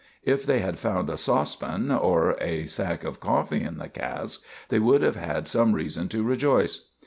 [0.23, 4.79] If they had found a saucepan or a sack of coffee in the cask, they
[4.79, 6.87] would have had some reason to rejoice.